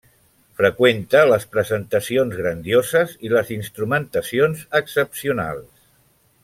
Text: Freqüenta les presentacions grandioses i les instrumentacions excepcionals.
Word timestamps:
Freqüenta 0.59 1.19
les 1.31 1.45
presentacions 1.57 2.39
grandioses 2.39 3.15
i 3.29 3.33
les 3.37 3.53
instrumentacions 3.59 4.65
excepcionals. 4.81 5.89